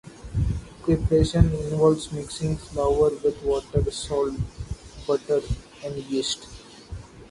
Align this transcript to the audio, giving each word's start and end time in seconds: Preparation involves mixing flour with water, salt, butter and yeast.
Preparation 0.81 1.53
involves 1.53 2.11
mixing 2.11 2.57
flour 2.57 3.11
with 3.23 3.39
water, 3.43 3.83
salt, 3.91 4.33
butter 5.05 5.41
and 5.85 5.95
yeast. 6.05 6.47